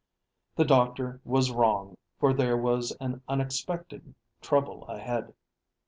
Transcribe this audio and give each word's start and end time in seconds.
The 0.55 0.65
doctor 0.65 1.21
was 1.23 1.51
wrong, 1.51 1.95
for 2.17 2.33
there 2.33 2.57
was 2.57 2.91
an 2.99 3.21
unexpected 3.27 4.15
trouble 4.41 4.85
ahead. 4.87 5.35